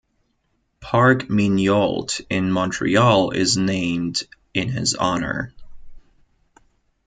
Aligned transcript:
Parc 0.79 1.29
Mignault 1.29 2.21
in 2.27 2.51
Montreal 2.51 3.29
is 3.29 3.55
named 3.55 4.23
in 4.51 4.67
his 4.69 4.95
honour. 4.95 5.53